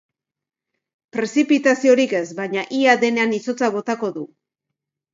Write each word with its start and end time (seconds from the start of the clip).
Prezipitaziorik 1.17 2.17
ez, 2.23 2.23
baina 2.41 2.67
ia 2.81 2.99
denean 3.07 3.39
izotza 3.41 3.73
botako 3.81 4.15
du. 4.21 4.29